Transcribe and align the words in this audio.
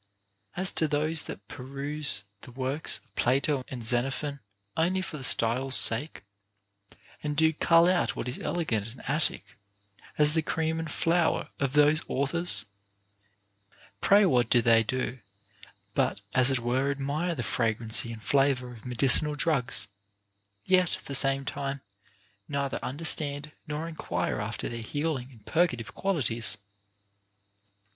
As 0.57 0.71
to 0.71 0.87
those 0.87 1.21
that 1.25 1.47
peruse 1.47 2.23
the 2.41 2.51
works 2.51 3.01
of 3.05 3.13
Plato 3.15 3.63
and 3.67 3.83
Xeno 3.83 4.07
phon 4.11 4.39
only 4.75 4.99
for 4.99 5.17
the 5.17 5.23
style's 5.23 5.75
sake, 5.75 6.23
and 7.21 7.37
do 7.37 7.53
cull 7.53 7.87
out 7.87 8.15
what 8.15 8.27
is 8.27 8.39
elegant 8.39 8.87
and 8.87 9.07
Attic, 9.07 9.59
as 10.17 10.33
the 10.33 10.41
cream 10.41 10.79
and 10.79 10.89
flower 10.89 11.49
of 11.59 11.73
those 11.73 12.01
authors, 12.07 12.65
pray 13.99 14.25
what 14.25 14.49
do 14.49 14.59
they 14.63 14.81
do 14.81 15.19
but 15.93 16.19
as 16.33 16.49
it 16.49 16.57
were 16.57 16.89
admire 16.89 17.35
the 17.35 17.43
fragrancy 17.43 18.11
and 18.11 18.23
flavor 18.23 18.73
of 18.73 18.85
medicinal 18.87 19.35
drugs, 19.35 19.87
yet, 20.65 20.97
at 20.97 21.05
the 21.05 21.13
same 21.13 21.45
time, 21.45 21.79
neither 22.47 22.79
understand 22.83 23.51
nor 23.67 23.87
enquire 23.87 24.41
after 24.41 24.67
their 24.67 24.81
healing 24.81 25.29
and 25.29 25.45
purgative 25.45 25.93
qualities? 25.93 26.57